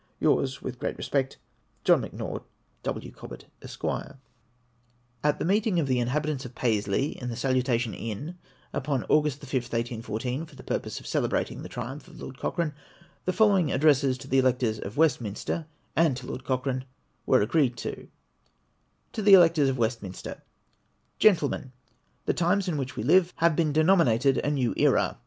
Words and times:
Yours, 0.19 0.63
with 0.63 0.79
great 0.79 0.97
respect, 0.97 1.37
John 1.83 2.01
M'Naught. 2.01 2.41
W. 2.81 3.11
Cobbett, 3.11 3.45
Esq. 3.61 3.81
PAISLEY 3.83 4.11
ADDRESS 5.21 5.21
TO 5.21 5.21
ELECTORS 5.21 5.21
OF 5.21 5.21
WESTMINSTER, 5.21 5.21
463 5.29 5.29
At 5.37 5.41
a 5.41 5.45
meeting 5.45 5.77
of 5.77 5.77
a 5.77 5.89
number 5.91 5.91
of 5.91 6.01
inhabitants 6.07 6.45
of 6.45 6.55
Paisley, 6.55 7.21
in 7.21 7.29
the 7.29 7.35
Sahitation 7.35 7.93
Inn, 7.93 8.37
upon 8.73 9.05
August 9.09 9.41
the 9.41 9.45
5th, 9.45 9.69
1814, 9.71 10.45
for 10.47 10.55
the 10.55 10.63
purpose 10.63 10.99
of 10.99 11.05
celebrating 11.05 11.61
the 11.61 11.69
triumph 11.69 12.07
of 12.07 12.19
Lord 12.19 12.39
Cochrane, 12.39 12.73
the 13.25 13.31
following 13.33 13.71
addresses 13.71 14.17
to 14.17 14.27
the 14.27 14.39
Electors 14.39 14.79
of 14.79 14.97
Westminster, 14.97 15.67
and 15.95 16.17
to 16.17 16.25
Lord 16.25 16.43
Cochrane, 16.45 16.85
were 17.27 17.43
agreed 17.43 17.77
to:— 17.77 18.07
TO 19.13 19.21
THE 19.21 19.33
ELECTORS 19.35 19.69
OP 19.69 19.75
WESTMINSTER. 19.77 20.41
GrENTLEMEN,— 21.19 21.73
The 22.25 22.33
times 22.33 22.67
in 22.67 22.77
which 22.77 22.95
we 22.95 23.03
live 23.03 23.33
have 23.35 23.55
been 23.55 23.71
de 23.71 23.83
nominated 23.83 24.39
a 24.39 24.49
new 24.49 24.73
era. 24.77 25.19